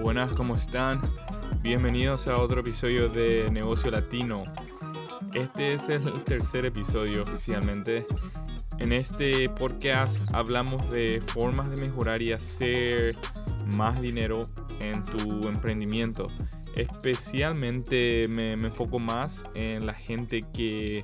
[0.00, 1.02] Buenas, ¿cómo están?
[1.60, 4.44] Bienvenidos a otro episodio de Negocio Latino.
[5.34, 8.06] Este es el tercer episodio oficialmente.
[8.78, 13.16] En este podcast hablamos de formas de mejorar y hacer
[13.74, 14.42] más dinero
[14.80, 16.28] en tu emprendimiento.
[16.76, 21.02] Especialmente me, enfoco más en la gente que,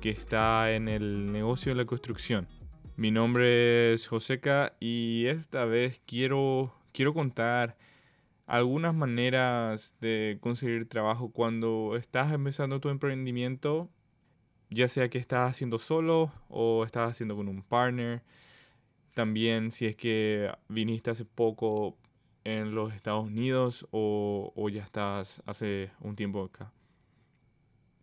[0.00, 2.46] que está en el negocio de la construcción.
[2.94, 7.76] Mi nombre es Joseca y esta vez quiero, quiero contar
[8.48, 13.90] algunas maneras de conseguir trabajo cuando estás empezando tu emprendimiento,
[14.70, 18.22] ya sea que estás haciendo solo o estás haciendo con un partner.
[19.12, 21.98] También si es que viniste hace poco
[22.44, 26.72] en los Estados Unidos o, ya estás hace un tiempo acá.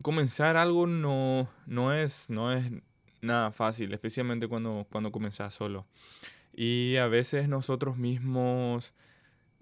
[0.04, 2.72] Comenzar algo no, no, es, no es
[3.20, 5.88] nada fácil, especialmente cuando, cuando comenzás solo.
[6.54, 8.94] Y a veces nosotros mismos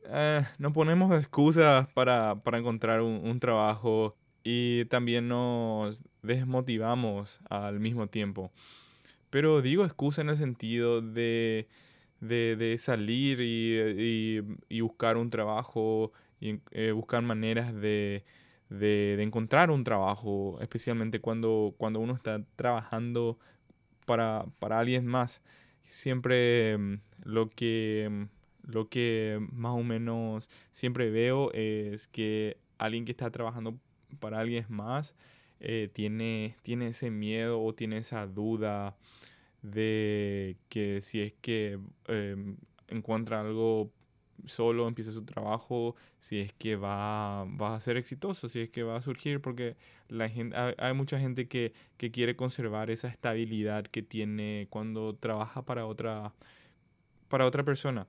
[0.05, 8.51] eh, nos ponemos excusas para, encontrar un, trabajo y también nos desmotivamos al mismo tiempo.
[9.29, 11.67] Pero digo excusa en el sentido de,
[12.79, 18.23] salir y, buscar un trabajo y eh, buscar maneras de,
[18.69, 23.37] encontrar un trabajo, especialmente cuando, cuando uno está trabajando
[24.05, 25.41] para, para alguien más.
[25.87, 33.05] Siempre mm, lo que mm, lo que más o menos siempre veo es que alguien
[33.05, 33.77] que está trabajando
[34.19, 35.15] para alguien más
[35.59, 38.97] eh, tiene, tiene ese miedo o tiene esa duda
[39.61, 42.57] de que si es que em,
[42.89, 43.91] encuentra algo
[44.45, 48.83] solo, empieza su trabajo, si es que va, va, a ser exitoso, si es que
[48.83, 49.77] va a surgir, porque
[50.09, 55.63] la gente, hay, mucha gente que, que, quiere conservar esa estabilidad que tiene cuando trabaja
[55.63, 56.33] para otra,
[57.29, 58.07] para otra persona.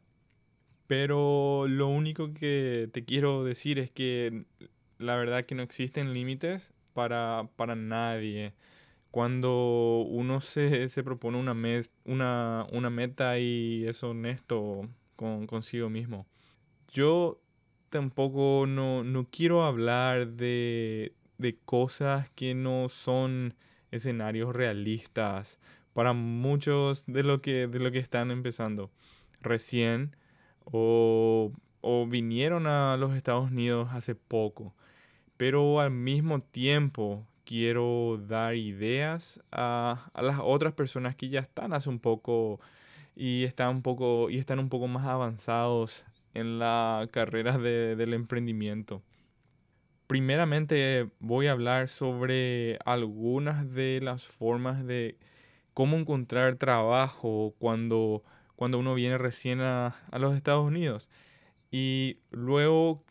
[0.87, 4.45] Pero lo único que te quiero decir es que
[4.99, 8.55] la verdad que no existen límites para, para nadie.
[9.11, 15.89] Cuando uno se, se propone una, mes, una, una, meta y es honesto con, consigo
[15.89, 16.27] mismo.
[16.93, 17.41] Yo
[17.91, 23.55] tampoco no, no quiero hablar de, de cosas que no son
[23.93, 25.61] escenarios realistas
[25.93, 28.91] para muchos de lo que, de lo que están empezando
[29.41, 30.17] recién
[30.65, 31.53] o,
[32.09, 34.75] vinieron a los Estados Unidos hace poco,
[35.37, 41.89] pero al mismo tiempo quiero dar ideas a, las otras personas que ya están hace
[41.89, 42.61] un poco
[43.17, 46.05] y están un poco y están un poco más avanzados
[46.35, 49.03] en la carrera del emprendimiento.
[50.07, 55.17] Primeramente voy a hablar sobre algunas de las formas de
[55.73, 58.23] cómo encontrar trabajo cuando
[58.57, 61.09] cuando uno viene recién a, los Estados Unidos.
[61.71, 63.03] Y luego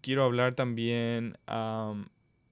[0.00, 1.38] quiero hablar también,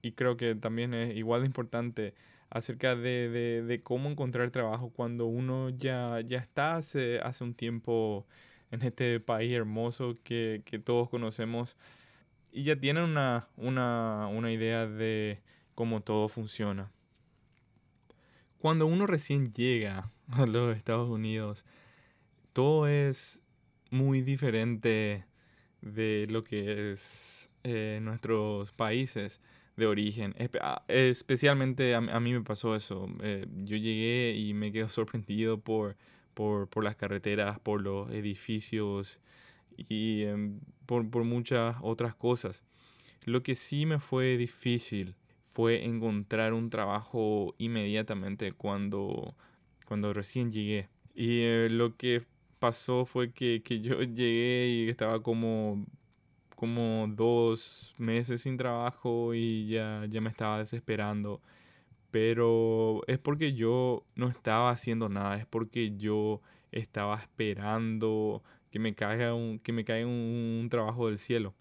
[0.01, 2.13] y creo que también es igual de importante,
[2.49, 8.25] acerca de, cómo encontrar trabajo cuando uno ya, ya está hace, hace un tiempo
[8.71, 11.75] en este país hermoso que, todos conocemos
[12.51, 15.41] y ya tienen una, una idea de
[15.75, 16.91] cómo todo funciona.
[18.59, 21.65] Cuando uno recién llega a los Estados Unidos,
[22.53, 23.41] todo es
[23.89, 25.25] muy diferente
[25.81, 29.41] de lo que es eh, nuestros países
[29.75, 30.35] de origen.
[30.61, 33.07] Ah, especialmente a, mí me pasó eso.
[33.21, 35.97] Eh, yo llegué y me quedé sorprendido por,
[36.33, 39.19] por, las carreteras, por los edificios
[39.77, 42.63] y em, por, por, muchas otras cosas.
[43.25, 45.15] Lo que sí me fue difícil
[45.47, 49.35] fue encontrar un trabajo inmediatamente cuando,
[49.85, 50.89] cuando recién llegué.
[51.15, 52.23] Y eh, lo que
[52.63, 55.85] pasó fue que, yo llegué y estaba como,
[56.55, 61.41] como dos meses sin trabajo y ya, ya me estaba desesperando.
[62.09, 66.41] Pero es porque yo no estaba haciendo nada, es porque yo
[66.71, 68.41] estaba esperando
[68.71, 71.53] que me caiga un, que me caiga un, trabajo del cielo.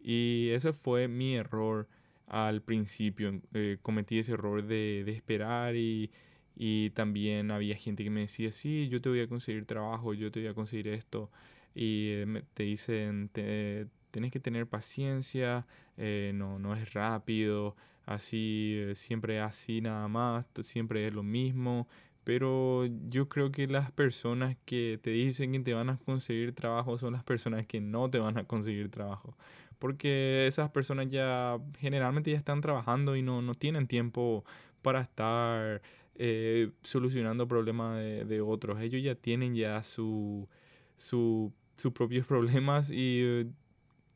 [0.00, 1.86] Y ese fue mi error
[2.26, 3.40] al principio.
[3.54, 6.10] Eh, cometí ese error de, de esperar y,
[6.56, 10.32] y también había gente que me decía, sí, yo te voy a conseguir trabajo, yo
[10.32, 11.30] te voy a conseguir esto.
[11.74, 15.66] Y eh, te dicen, te, tienes que tener paciencia,
[15.98, 17.76] eh, no, no es rápido,
[18.06, 21.86] así, eh, siempre así nada más, siempre es lo mismo.
[22.24, 26.98] Pero yo creo que las personas que te dicen que te van a conseguir trabajo
[26.98, 29.36] son las personas que no te van a conseguir trabajo.
[29.78, 34.44] Porque esas personas ya generalmente ya están trabajando y no, no tienen tiempo
[34.82, 35.82] para estar
[36.18, 38.80] eh, solucionando problemas de, otros.
[38.80, 40.48] Ellos ya tienen ya su,
[40.96, 41.52] sus
[41.92, 43.46] propios problemas y eh,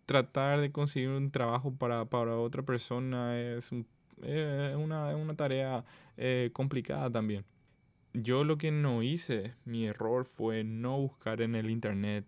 [0.07, 5.85] tratar de conseguir un trabajo para, para otra persona es, una, una, tarea
[6.17, 7.45] eh, complicada también.
[8.13, 12.25] Yo lo que no hice, mi error fue no buscar en el internet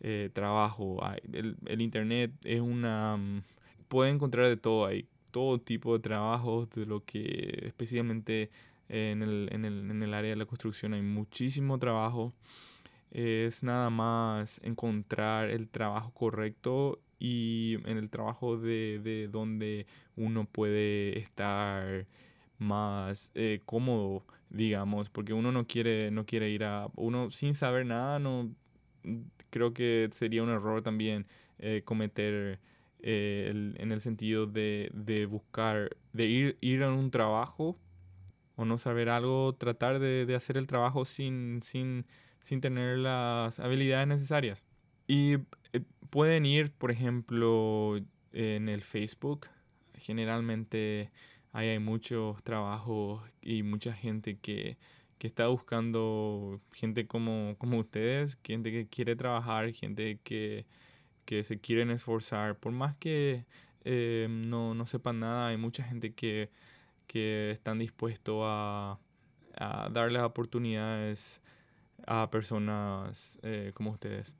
[0.00, 1.00] eh, trabajo.
[1.32, 3.16] El, el, internet es una...
[3.16, 3.42] Mm,
[3.86, 8.50] puede encontrar de todo, hay todo tipo de trabajos, de lo que especialmente
[8.88, 12.32] en el, en el, en el área de la construcción hay muchísimo trabajo.
[13.10, 19.86] Es nada más encontrar el trabajo correcto y en el trabajo de, donde
[20.16, 22.06] uno puede estar
[22.58, 27.86] más eh, cómodo, digamos, porque uno no quiere, no quiere ir a, uno sin saber
[27.86, 28.50] nada, no,
[29.50, 31.26] creo que sería un error también
[31.58, 32.58] eh, cometer
[33.00, 37.78] eh, en el sentido de, buscar, de ir, ir a un trabajo
[38.56, 42.06] o no saber algo, tratar de, de hacer el trabajo sin, sin
[42.44, 44.64] sin tener las habilidades necesarias.
[45.06, 45.36] Y
[45.72, 45.80] eh,
[46.10, 47.98] pueden ir, por ejemplo,
[48.32, 49.48] en el Facebook.
[49.94, 51.10] Generalmente
[51.52, 54.76] hay muchos trabajos y mucha gente que,
[55.20, 60.66] está buscando gente como, como ustedes, gente que quiere trabajar, gente que,
[61.42, 62.58] se quieren esforzar.
[62.58, 63.46] Por más que
[63.84, 66.50] eh, no, no, sepan nada, hay mucha gente que,
[67.06, 68.98] que están dispuestos a,
[69.56, 71.40] a darles oportunidades
[72.06, 74.36] a personas eh, como ustedes.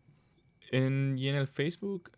[0.71, 2.11] En, y en el Facebook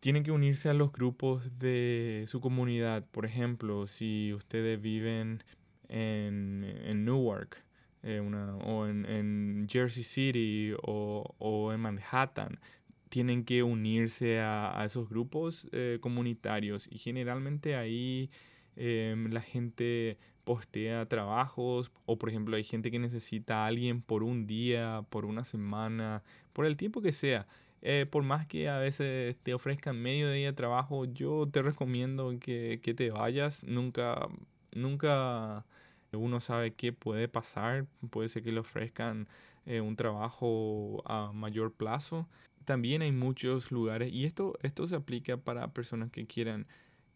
[0.00, 3.04] tienen que unirse a los grupos de su comunidad.
[3.10, 5.42] Por ejemplo, si ustedes viven
[5.88, 7.64] en, en Newark
[8.02, 12.60] eh, o en, Jersey City o, en Manhattan,
[13.08, 18.30] tienen que unirse a, esos grupos eh, comunitarios y generalmente ahí
[18.76, 24.22] em, la gente postea trabajos o por ejemplo hay gente que necesita a alguien por
[24.22, 27.46] un día, por una semana, por el tiempo que sea.
[27.82, 32.32] Eh, por más que a veces te ofrezcan medio día de trabajo, yo te recomiendo
[32.40, 33.62] que, te vayas.
[33.64, 34.28] Nunca,
[34.72, 35.64] nunca
[36.12, 37.86] uno sabe qué puede pasar.
[38.10, 39.28] Puede ser que le ofrezcan
[39.66, 42.28] eh, un trabajo a mayor plazo.
[42.64, 46.66] También hay muchos lugares, y esto, esto se aplica para personas que quieran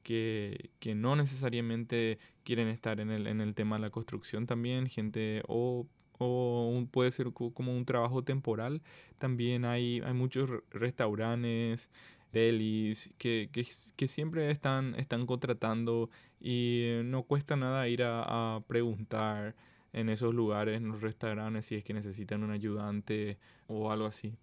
[0.03, 5.43] que, no necesariamente quieren estar en el, en el tema de la construcción también, gente
[5.49, 5.87] o,
[6.19, 8.83] o puede ser como un trabajo temporal.
[9.19, 11.91] También hay, hay muchos restaurantes,
[12.33, 16.11] delis, que, que, siempre están, están contratando
[16.41, 19.55] y no cuesta nada ir a preguntar
[19.93, 24.35] en esos lugares, en los restaurantes, si es que necesitan un ayudante o algo así.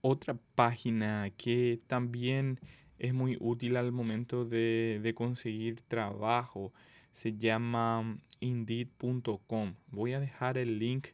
[0.00, 2.60] Otra página que también
[2.98, 6.72] es muy útil al momento de, conseguir trabajo.
[7.12, 9.74] Se llama indeed.com.
[9.88, 11.08] Voy a dejar el link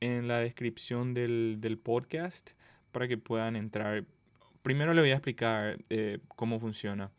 [0.00, 2.50] en la descripción del, podcast
[2.92, 4.04] para que puedan entrar.
[4.62, 7.10] Primero le voy a explicar eh, cómo funciona.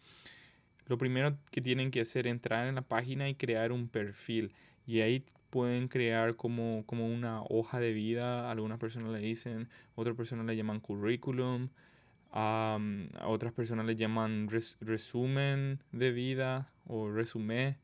[0.88, 4.54] Lo primero que tienen que hacer es entrar en la página y crear un perfil.
[4.86, 8.50] Y ahí pueden crear como, como una hoja de vida.
[8.50, 11.70] Algunas personas le dicen, otras personas le llaman currículum
[12.40, 12.78] a,
[13.26, 14.48] otras personas le llaman
[14.80, 17.78] resumen de vida o resumen.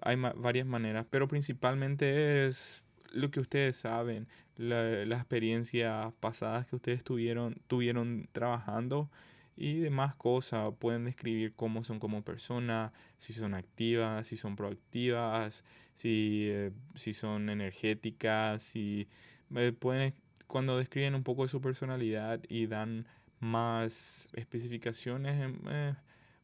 [0.00, 4.26] Hay varias maneras, pero principalmente es lo que ustedes saben,
[4.56, 9.10] las experiencias pasadas que ustedes tuvieron, tuvieron trabajando
[9.54, 10.72] y demás cosas.
[10.78, 15.62] Pueden describir cómo son como personas, si son activas, si son proactivas,
[15.92, 19.08] si, eh, si son energéticas, si
[19.54, 20.14] eh, pueden,
[20.46, 23.06] cuando describen un poco de su personalidad y dan
[23.44, 25.94] más especificaciones, eh,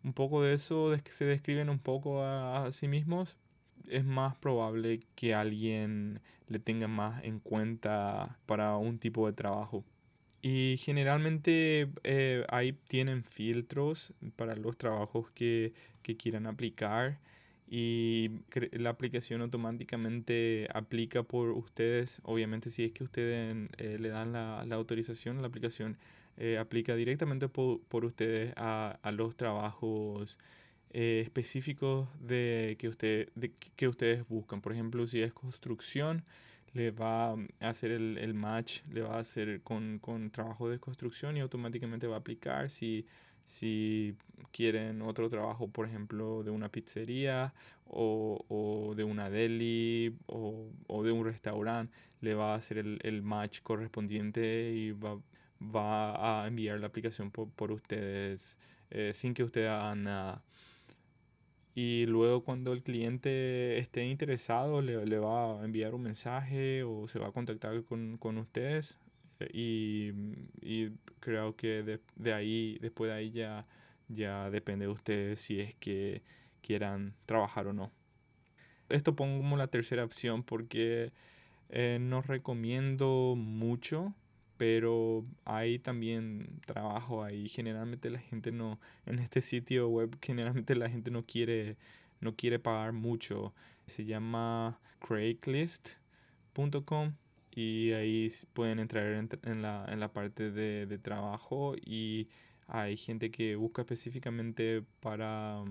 [0.05, 3.37] un poco de eso, de que se describen un poco a, sí mismos,
[3.89, 9.85] es más probable que alguien le tenga más en cuenta para un tipo de trabajo.
[10.43, 17.19] Y generalmente eh, ahí tienen filtros para los trabajos que, que quieran aplicar
[17.69, 18.31] y
[18.73, 22.21] la aplicación automáticamente aplica por ustedes.
[22.25, 25.97] Obviamente si es que ustedes eh, le dan la, la, autorización, la aplicación
[26.41, 30.39] eh, aplica directamente por, por ustedes a, a, los trabajos
[30.91, 33.29] eh, específicos de que, usted,
[33.77, 34.63] que ustedes buscan.
[34.63, 36.25] Por ejemplo, si es construcción,
[36.73, 40.79] le va a hacer el, el match, le va a hacer con, con, trabajo de
[40.79, 42.71] construcción y automáticamente va a aplicar.
[42.71, 43.05] Si,
[43.45, 44.17] si
[44.51, 47.53] quieren otro trabajo, por ejemplo, de una pizzería
[47.87, 51.93] o, o de una deli o, o, de un restaurante,
[52.23, 55.19] le va a hacer el, el match correspondiente y va,
[55.63, 58.59] va a enviar la aplicación por, ustedes
[58.91, 60.43] eh, sin que ustedes hagan nada.
[61.75, 67.19] Y luego cuando el cliente esté interesado le, va a enviar un mensaje o se
[67.19, 68.99] va a contactar con, ustedes
[69.53, 70.11] y,
[71.21, 73.67] creo que de, ahí, después de ahí ya
[74.11, 76.23] ya depende de ustedes si es que
[76.63, 77.91] quieran trabajar o no.
[78.89, 81.13] Esto pongo como la tercera opción porque
[81.69, 84.13] eh, no recomiendo mucho,
[84.61, 87.49] pero hay también trabajo ahí.
[87.49, 91.79] Generalmente la gente no, en este sitio web, generalmente la gente no quiere,
[92.21, 93.55] no quiere pagar mucho.
[93.87, 97.15] Se llama craigslist.com
[97.53, 102.29] y ahí pueden entrar en, la, en la parte de, de trabajo y
[102.67, 105.65] hay gente que busca específicamente para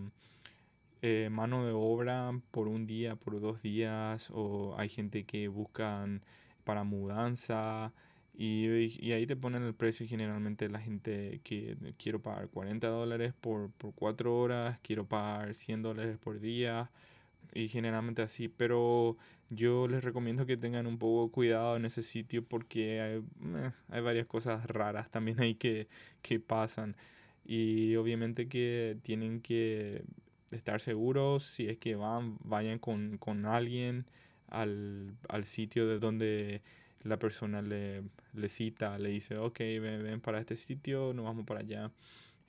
[1.04, 6.24] eh, mano de obra por un día, por dos días, o hay gente que buscan
[6.64, 7.94] para mudanza.
[8.42, 13.34] Y, y, ahí te ponen el precio generalmente la gente que quiero pagar 40 dólares
[13.42, 16.90] por, por 4 horas, quiero pagar 100 dólares por día
[17.54, 19.18] y generalmente así, pero
[19.50, 23.18] yo les recomiendo que tengan un poco cuidado en ese sitio porque hay,
[23.58, 25.90] eh, hay varias cosas raras también ahí que,
[26.22, 26.96] que pasan
[27.44, 30.04] y obviamente que tienen que
[30.52, 34.06] estar seguros si es que van, vayan con, con alguien
[34.48, 36.62] al, al, sitio de donde
[37.04, 38.04] la persona le,
[38.34, 41.92] le cita, le dice, ok, ven, ven, para este sitio, nos vamos para allá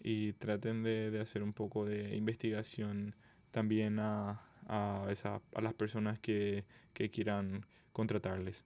[0.03, 3.15] y traten de, de hacer un poco de investigación
[3.51, 8.65] también a, a, esa, a las personas que, que quieran contratarles.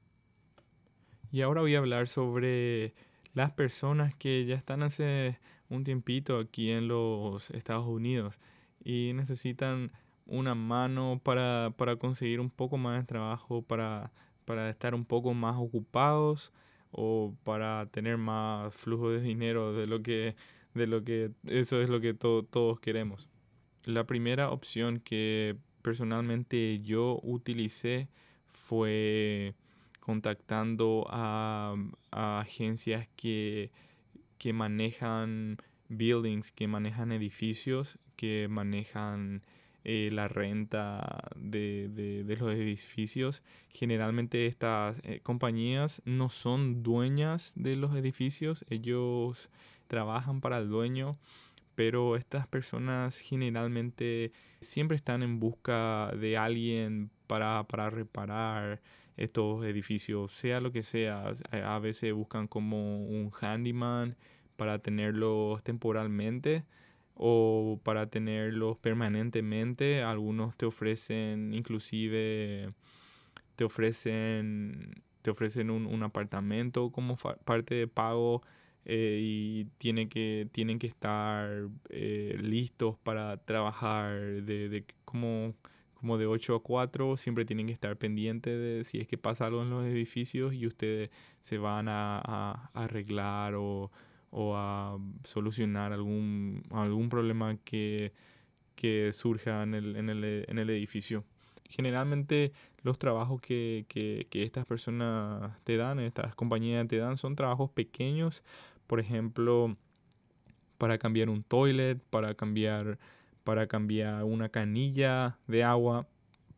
[1.32, 2.94] Y ahora voy a hablar sobre
[3.32, 5.38] las personas que ya están hace
[5.68, 8.38] un tiempito aquí en los Estados Unidos
[8.84, 9.90] y necesitan
[10.26, 14.12] una mano para, para conseguir un poco más de trabajo, para,
[14.44, 16.52] para estar un poco más ocupados
[16.90, 20.36] o para tener más flujo de dinero de lo que,
[20.74, 23.28] de lo que eso es lo que todos queremos.
[23.84, 28.08] La primera opción que personalmente yo utilicé
[28.48, 29.54] fue
[30.00, 31.74] contactando a,
[32.10, 33.70] a agencias que,
[34.38, 35.58] que manejan
[35.88, 39.42] buildings, que manejan edificios, que manejan
[39.84, 43.42] eh, la renta de, de, los edificios.
[43.68, 49.50] Generalmente estas eh, compañías no son dueñas de los edificios, ellos
[49.86, 51.18] trabajan para el dueño,
[51.74, 58.80] pero estas personas generalmente siempre están en busca de alguien para, para reparar
[59.18, 61.34] estos edificios, sea lo que sea.
[61.50, 64.16] A veces buscan como un handyman
[64.56, 66.64] para tenerlos temporalmente
[67.14, 70.02] o para tenerlos permanentemente.
[70.02, 72.72] Algunos te ofrecen inclusive
[73.56, 78.42] te ofrecen te ofrecen un, un apartamento como parte de pago
[78.84, 85.54] eh, y tiene que, tienen que estar eh, listos para trabajar de, de como,
[85.94, 89.46] como de 8 a 4, siempre tienen que estar pendientes de si es que pasa
[89.46, 93.90] algo en los edificios y ustedes se van a, a arreglar o,
[94.34, 98.12] o, a solucionar algún, algún problema que,
[98.74, 101.24] que surja en el, en, el, en el edificio.
[101.68, 107.36] Generalmente los trabajos que, que, que, estas personas te dan, estas compañías te dan, son
[107.36, 108.42] trabajos pequeños.
[108.88, 109.76] Por ejemplo,
[110.78, 112.98] para cambiar un toilet, para cambiar,
[113.44, 116.08] para cambiar una canilla de agua,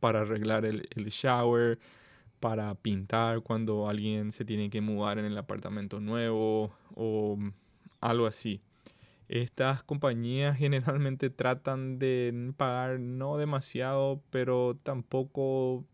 [0.01, 1.79] para arreglar el, el shower,
[2.41, 7.39] para pintar cuando alguien se tiene que mudar en el apartamento nuevo o
[8.11, 8.61] algo así.
[9.29, 15.85] Estas compañías generalmente tratan de pagar no demasiado, pero tampoco,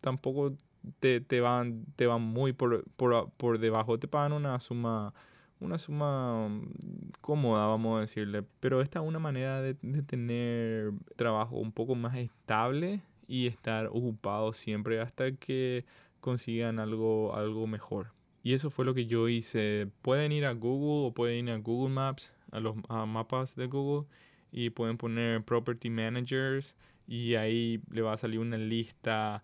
[0.00, 0.54] tampoco
[1.00, 3.98] te, te, van, te van muy por, por, por debajo.
[3.98, 5.14] Te pagan una suma
[5.62, 6.72] una suma mm,
[7.20, 8.44] cómoda, vamos a decirle.
[8.60, 14.52] Pero esta es una manera de, tener trabajo un poco más estable y estar ocupado
[14.52, 15.84] siempre hasta que
[16.20, 18.12] consigan algo, algo mejor.
[18.42, 19.88] Y eso fue lo que yo hice.
[20.02, 24.06] Pueden ir a Google o pueden ir a Google Maps, a los mapas de Google,
[24.50, 26.74] y pueden poner Property Managers
[27.06, 29.42] y ahí le va a salir una lista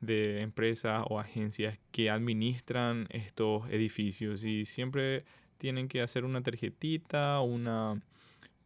[0.00, 5.24] de empresas o agencias que administran estos edificios y siempre
[5.58, 8.00] tienen que hacer una tarjetita una,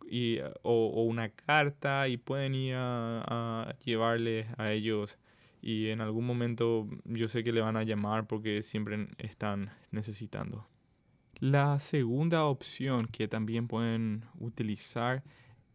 [0.09, 3.25] y, o, una carta y pueden ir a,
[3.69, 5.19] a llevarle a ellos
[5.65, 10.67] y en algún momento yo sé que le van a llamar porque siempre están necesitando.
[11.39, 15.23] La segunda opción que también pueden utilizar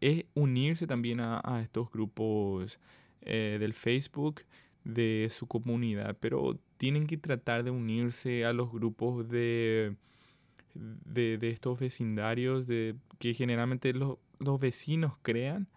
[0.00, 2.78] es unirse también a, a estos grupos
[3.22, 4.42] eh, del Facebook
[4.84, 9.96] de su comunidad, pero tienen que tratar de unirse a los grupos de
[10.74, 15.68] de, de estos vecindarios de, que generalmente los, los vecinos crean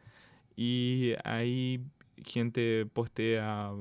[0.55, 1.83] y hay
[2.23, 3.71] gente postea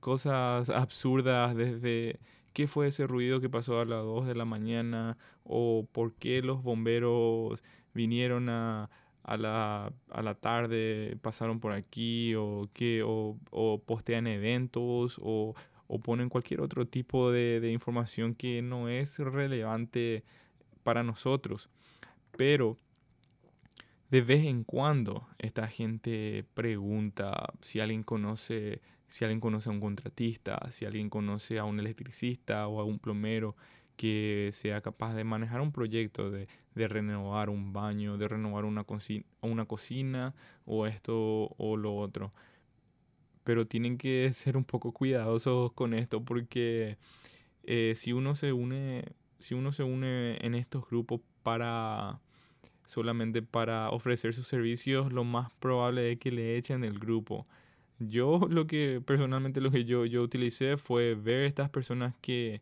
[0.00, 2.20] cosas absurdas desde
[2.52, 6.42] qué fue ese ruido que pasó a las 2 de la mañana o por qué
[6.42, 7.62] los bomberos
[7.94, 8.90] vinieron a,
[9.22, 15.54] a la, a la tarde pasaron por aquí o, que, o, o postean eventos o,
[15.86, 20.24] o, ponen cualquier otro tipo de, de, información que no es relevante
[20.82, 21.68] para nosotros.
[22.36, 22.78] Pero
[24.12, 29.80] de vez en cuando esta gente pregunta si alguien conoce si alguien conoce a un
[29.80, 33.56] contratista, si alguien conoce a un electricista o a un plomero
[33.96, 38.84] que sea capaz de manejar un proyecto, de, de renovar un baño, de renovar una,
[38.84, 40.34] cocina, una cocina
[40.66, 42.32] o esto o lo otro.
[43.44, 46.98] Pero tienen que ser un poco cuidadosos con esto porque
[47.64, 49.04] eh, si uno se une,
[49.38, 52.20] si uno se une en estos grupos para
[52.92, 57.46] solamente para ofrecer sus servicios, lo más probable es que le echen el grupo.
[57.98, 62.60] Yo lo que personalmente lo que yo, yo utilicé fue ver estas personas que,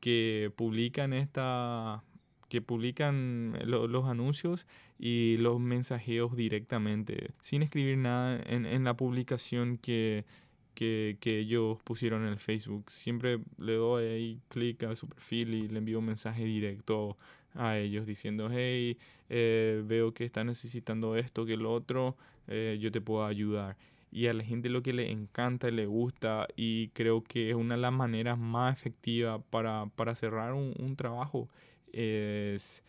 [0.00, 2.02] que publican esta
[2.48, 4.66] que publican los anuncios
[4.98, 10.26] y los mensajeos directamente, sin escribir nada en, en la publicación que,
[10.74, 12.90] que, que, ellos pusieron en el Facebook.
[12.90, 17.16] Siempre le doy ahí clic a su perfil y le envío un mensaje directo
[17.54, 18.96] a ellos diciendo, hey,
[19.28, 22.16] eh, veo que estás necesitando esto, que lo otro,
[22.48, 23.76] eh, yo te puedo ayudar
[24.12, 27.56] y a la gente lo que le encanta y le gusta y creo que es
[27.56, 31.48] una de las maneras más efectivas para, para cerrar un, un, trabajo
[31.92, 32.82] es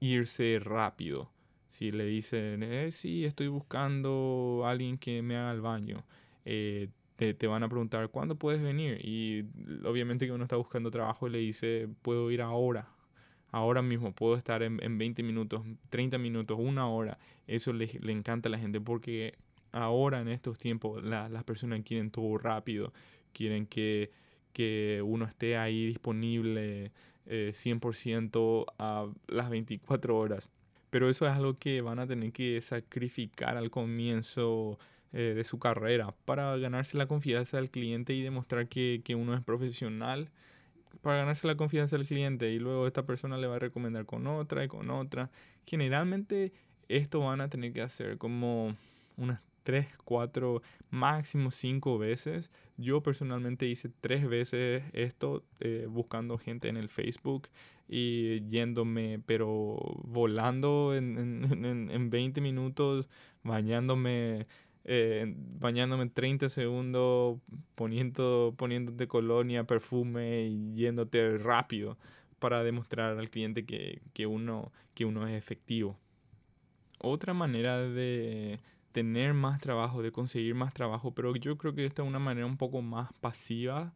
[0.00, 1.30] irse rápido.
[1.66, 6.04] Si le dicen, eh, sí, estoy buscando a alguien que me haga el baño,
[6.44, 9.00] eh, te, te, van a preguntar, ¿cuándo puedes venir?
[9.04, 9.44] Y
[9.84, 12.88] obviamente que uno está buscando trabajo y le dice, puedo ir ahora,
[13.50, 17.18] ahora mismo, puedo estar en, en 20 minutos, 30 minutos, una hora.
[17.46, 19.34] Eso le, le encanta a la gente porque
[19.72, 22.92] ahora en estos tiempos las personas quieren todo rápido,
[23.32, 24.10] quieren que,
[24.52, 26.92] que uno esté ahí disponible
[27.26, 30.48] 100% eh, a las 24 horas.
[30.90, 34.78] Pero eso es algo que van a tener que sacrificar al comienzo
[35.12, 39.34] eh, de su carrera para ganarse la confianza del cliente y demostrar que, que uno
[39.34, 40.30] es profesional
[41.02, 44.26] para ganarse la confianza del cliente y luego esta persona le va a recomendar con
[44.26, 45.30] otra y con otra.
[45.66, 46.52] Generalmente
[46.88, 48.76] esto van a tener que hacer como
[49.16, 52.50] unas tres, cuatro, máximo cinco veces.
[52.78, 57.48] Yo personalmente hice tres veces esto eh, buscando gente en el Facebook
[57.86, 63.08] y yéndome, pero volando en, en, en 20 minutos,
[63.42, 64.46] bañándome.
[64.84, 67.38] Eh, bañándome 30 segundos,
[67.74, 71.98] poniendo, poniéndote colonia, perfume y yéndote rápido
[72.38, 75.98] para demostrar al cliente que, que, uno, que uno es efectivo.
[77.00, 78.60] Otra manera de,
[78.92, 82.46] tener más trabajo, de conseguir más trabajo, pero yo creo que esta es una manera
[82.46, 83.92] un poco más pasiva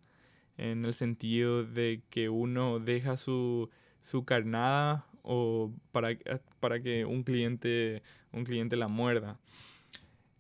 [0.57, 3.69] en el sentido de que uno deja su,
[4.01, 6.11] su carnada o para,
[6.61, 9.41] para que un cliente, un cliente la muerda.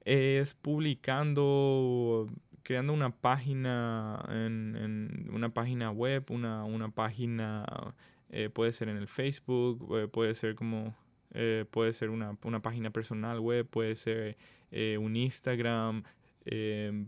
[0.04, 2.28] Es publicando,
[2.62, 7.94] creando una página en, una página web, una, una página,
[8.30, 10.94] eh, puede ser en el Facebook, eh, puede ser como
[11.34, 14.36] eh, puede ser una, una, página personal web, puede ser
[14.70, 16.02] eh, un Instagram,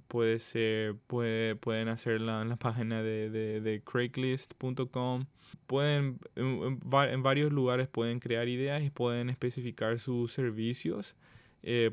[0.09, 3.83] puede ser, puede, pueden hacerla en la página de, de.
[5.67, 11.17] Pueden, en, en, varios lugares pueden crear ideas y pueden especificar sus servicios.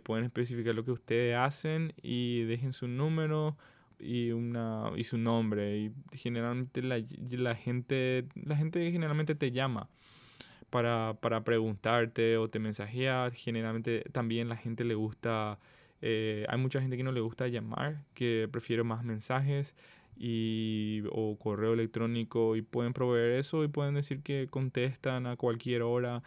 [0.04, 3.58] Pueden especificar lo que ustedes hacen y dejen su número
[4.00, 9.90] y una y su nombre y generalmente la, la gente la gente generalmente te llama
[10.72, 13.34] para, para preguntarte o te mensajear.
[13.34, 15.60] Generalmente también la gente le gusta,
[16.02, 19.76] eh, hay mucha gente que no le gusta llamar, que prefiere más mensajes
[20.18, 25.84] y, o correo electrónico y pueden proveer eso y pueden decir que contestan a cualquier
[25.84, 26.24] hora.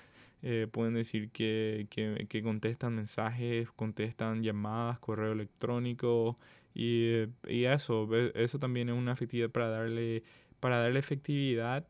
[0.46, 6.38] Eh, pueden decir que, que, contestan mensajes, contestan llamadas, correo electrónico
[6.74, 10.22] y, y, eso, eso también es una efectividad para darle,
[10.60, 11.86] para darle efectividad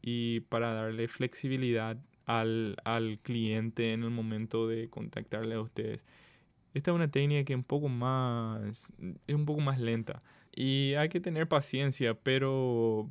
[0.00, 6.02] y para darle flexibilidad al, al, cliente en el momento de contactarle a ustedes.
[6.72, 8.88] Esta es una técnica que es un poco más,
[9.26, 10.22] es un poco más lenta
[10.56, 13.10] y hay que tener paciencia, pero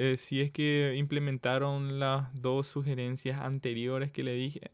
[0.00, 4.70] eh, si es que implementaron las dos sugerencias anteriores que le dije,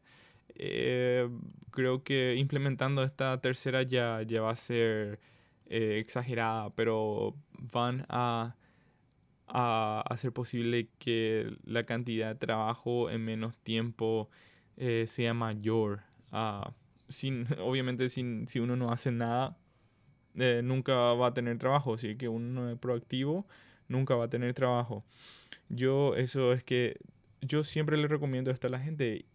[0.54, 1.26] eh,
[1.70, 5.20] creo que implementando esta tercera ya, ya va a ser
[5.66, 7.34] eh, exagerada, pero
[7.72, 8.56] van a
[9.48, 14.30] a hacer posible que la cantidad de trabajo en menos tiempo
[15.06, 16.02] sea mayor.
[16.32, 16.70] Uh,
[17.08, 19.56] sin, obviamente sin, si uno no hace nada,
[20.34, 21.96] nunca va a tener trabajo.
[21.98, 23.46] Si que uno no es proactivo,
[23.94, 25.04] nunca va a tener trabajo.
[25.68, 26.98] Yo eso es que
[27.40, 29.26] yo siempre le recomiendo esto a la gente,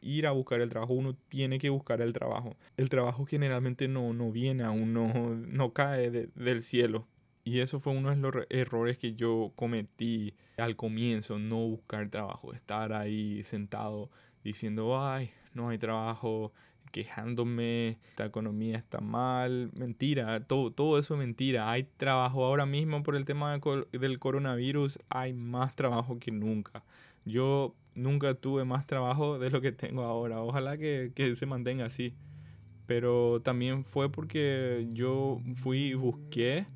[0.00, 2.56] ir a buscar el trabajo, uno tiene que buscar el trabajo.
[2.76, 7.06] El trabajo generalmente no, no viene a uno, no cae del cielo.
[7.44, 12.52] Y eso fue uno de los errores que yo cometí al comienzo, no buscar trabajo,
[12.52, 14.10] estar ahí sentado
[14.44, 16.52] diciendo, ay, no hay trabajo,
[16.90, 21.70] quejándome, esta economía está mal, mentira, todo, todo eso es mentira.
[21.70, 23.58] Hay trabajo ahora mismo por el tema
[23.92, 26.82] del coronavirus, hay más trabajo que nunca.
[27.24, 31.86] Yo nunca tuve más trabajo de lo que tengo ahora, ojalá que, que se mantenga
[31.86, 32.14] así.
[32.86, 36.66] Pero también fue porque yo fui y busqué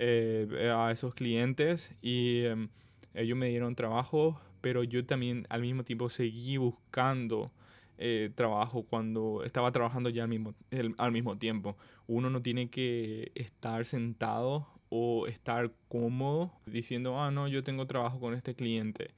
[0.00, 2.68] eh, a esos clientes y em,
[3.14, 7.50] ellos me dieron trabajo, pero yo también al mismo tiempo seguí buscando
[7.98, 10.54] eh, trabajo cuando estaba trabajando ya al mismo,
[10.98, 11.76] al mismo tiempo.
[12.06, 18.20] Uno no tiene que estar sentado o estar cómodo diciendo, ah, no, yo tengo trabajo
[18.20, 19.10] con este cliente.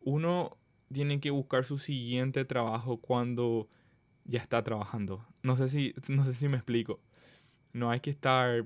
[0.00, 0.56] Uno
[0.92, 3.68] tiene que buscar su siguiente trabajo cuando
[4.24, 5.26] ya está trabajando.
[5.42, 7.00] No sé si, no sé si me explico.
[7.72, 8.64] No hay que estar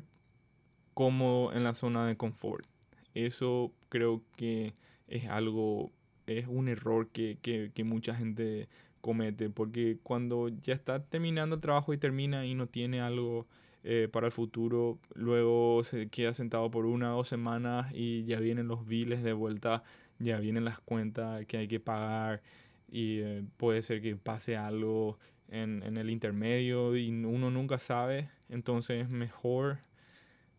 [0.94, 2.66] cómodo en la zona de confort.
[3.14, 4.74] Eso creo que
[5.08, 5.90] es algo,
[6.26, 8.68] es un error que, que, que mucha gente
[9.06, 13.46] comete, porque cuando ya está terminando el trabajo y termina y no tiene algo
[13.84, 18.40] eh, para el futuro, luego se queda sentado por una o dos semanas y ya
[18.40, 19.84] vienen los biles de vuelta,
[20.18, 22.42] ya vienen las cuentas que hay que pagar
[22.90, 28.28] y eh, puede ser que pase algo en, en el intermedio y uno nunca sabe,
[28.48, 29.78] entonces es mejor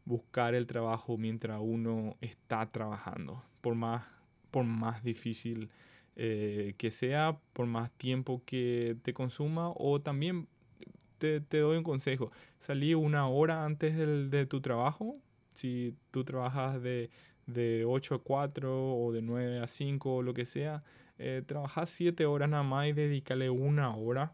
[0.06, 4.06] buscar el trabajo mientras uno está trabajando, por más,
[4.52, 5.70] por más difícil
[6.20, 10.48] eh, que sea, por más tiempo que te consuma o también
[11.20, 15.20] te, doy un consejo, salí una hora antes de tu trabajo,
[15.54, 17.12] si tú trabajas de,
[17.46, 20.84] de 8 a 4 o de 9 a 5 o lo que sea,
[21.20, 24.34] eh, trabajas 7 horas nada más y dedícale una hora.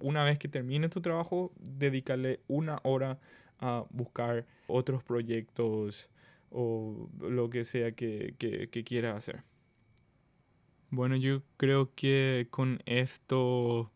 [0.00, 3.18] Una vez que termine tu trabajo, dedícale una hora
[3.58, 6.08] a buscar otros proyectos
[6.50, 9.44] o lo que sea que, que quieras hacer.
[10.90, 13.90] Bueno, yo creo que con esto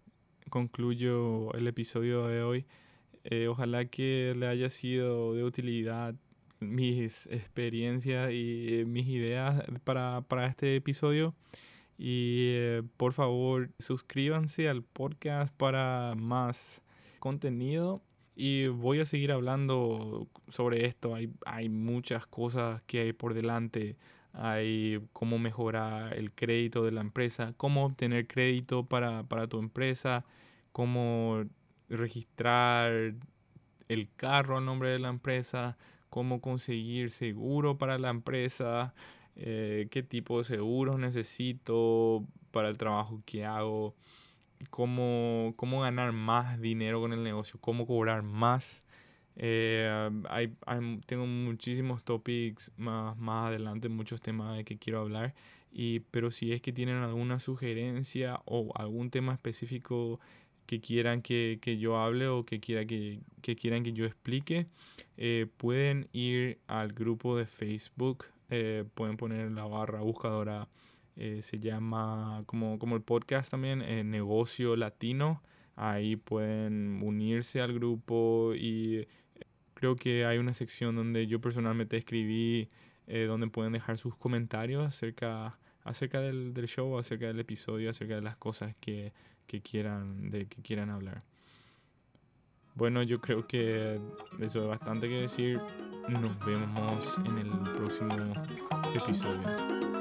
[0.50, 2.66] concluyo el episodio de hoy.
[3.24, 6.14] Eh, ojalá que le haya sido de utilidad
[6.60, 11.34] mis experiencias y mis ideas para, para este episodio.
[11.96, 16.82] Y eh, por favor, suscríbanse al podcast para más
[17.20, 18.02] contenido.
[18.36, 21.14] Y voy a seguir hablando sobre esto.
[21.14, 23.96] Hay, hay muchas cosas que hay por delante
[24.32, 30.24] hay cómo mejorar el crédito de la empresa, cómo obtener crédito para, tu empresa,
[30.72, 31.44] cómo
[31.88, 33.14] registrar
[33.88, 35.76] el carro a nombre de la empresa,
[36.08, 38.94] cómo conseguir seguro para la empresa,
[39.36, 43.94] eh, qué tipo de seguros necesito para el trabajo que hago,
[44.70, 48.82] cómo, cómo ganar más dinero con el negocio, cómo cobrar más
[49.36, 50.54] eh, hay,
[51.06, 55.34] tengo muchísimos topics más, más adelante, muchos temas de que quiero hablar.
[55.72, 60.20] Y, pero si es que tienen alguna sugerencia o algún tema específico
[60.66, 64.66] que quieran que, que yo hable o que, quiera que, que quieran que yo explique,
[65.16, 68.26] eh, pueden ir al grupo de Facebook.
[68.50, 70.68] Eh, pueden poner la barra buscadora.
[71.16, 75.42] se llama como, como el podcast también, Negocio Latino.
[75.74, 79.06] Ahí pueden unirse al grupo y
[79.82, 82.68] Creo que hay una sección donde yo personalmente escribí,
[83.08, 88.14] eh, donde pueden dejar sus comentarios acerca, acerca del, del, show, acerca del episodio, acerca
[88.14, 89.12] de las cosas que,
[89.48, 91.24] que, quieran, de que quieran hablar.
[92.76, 93.98] Bueno, yo creo que
[94.38, 95.58] eso es bastante que decir.
[96.08, 98.14] Nos vemos en el próximo
[98.94, 99.91] episodio.